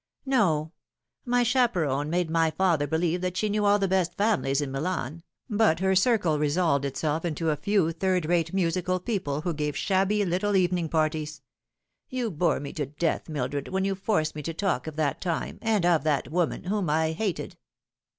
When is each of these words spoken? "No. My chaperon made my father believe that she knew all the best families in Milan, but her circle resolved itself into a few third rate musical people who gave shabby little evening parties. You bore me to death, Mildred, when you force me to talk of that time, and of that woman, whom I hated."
"No. 0.39 0.71
My 1.25 1.43
chaperon 1.43 2.09
made 2.09 2.27
my 2.31 2.49
father 2.49 2.87
believe 2.87 3.21
that 3.21 3.37
she 3.37 3.49
knew 3.49 3.65
all 3.65 3.77
the 3.77 3.87
best 3.87 4.17
families 4.17 4.59
in 4.59 4.71
Milan, 4.71 5.21
but 5.47 5.79
her 5.79 5.95
circle 5.95 6.39
resolved 6.39 6.85
itself 6.85 7.23
into 7.23 7.51
a 7.51 7.55
few 7.55 7.91
third 7.91 8.25
rate 8.25 8.51
musical 8.51 8.99
people 8.99 9.41
who 9.41 9.53
gave 9.53 9.77
shabby 9.77 10.25
little 10.25 10.55
evening 10.55 10.89
parties. 10.89 11.43
You 12.09 12.31
bore 12.31 12.59
me 12.59 12.73
to 12.73 12.87
death, 12.87 13.29
Mildred, 13.29 13.67
when 13.67 13.85
you 13.85 13.93
force 13.93 14.33
me 14.33 14.41
to 14.41 14.55
talk 14.55 14.87
of 14.87 14.95
that 14.95 15.21
time, 15.21 15.59
and 15.61 15.85
of 15.85 16.03
that 16.03 16.31
woman, 16.31 16.63
whom 16.63 16.89
I 16.89 17.11
hated." 17.11 17.55